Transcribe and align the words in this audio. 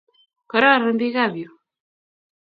Kororon 0.49 0.97
pik 0.99 1.15
ap 1.25 1.33
yu. 1.41 1.49